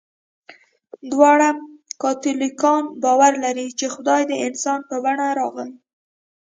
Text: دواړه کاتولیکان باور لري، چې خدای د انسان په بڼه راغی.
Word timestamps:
دواړه 1.11 1.49
کاتولیکان 2.01 2.83
باور 3.03 3.33
لري، 3.45 3.67
چې 3.79 3.85
خدای 3.95 4.21
د 4.27 4.33
انسان 4.47 4.79
په 4.89 4.95
بڼه 5.03 5.27
راغی. 5.39 5.71